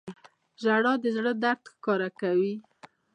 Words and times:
•ژړا 0.61 0.93
د 1.03 1.05
زړه 1.15 1.31
درد 1.43 1.63
ښکاره 1.73 2.09
کوي. 2.19 2.53